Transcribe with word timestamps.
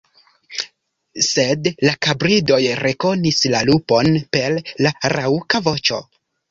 Sed 1.27 1.69
la 1.89 1.93
kapridoj 2.07 2.59
rekonis 2.81 3.45
la 3.57 3.63
lupon 3.73 4.13
per 4.39 4.61
la 4.87 4.99
raŭka 5.19 5.65
voĉo. 5.71 6.07